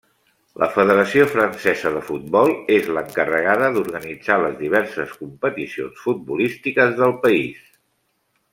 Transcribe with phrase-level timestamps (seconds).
[0.61, 7.61] La Federació Francesa de Futbol és l'encarregada d'organitzar les diverses competicions futbolístiques del país.